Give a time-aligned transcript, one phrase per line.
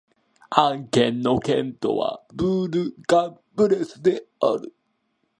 [0.49, 4.73] アン県の県都はブール＝カン＝ブレスである